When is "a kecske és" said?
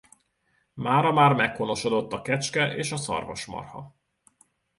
2.13-2.91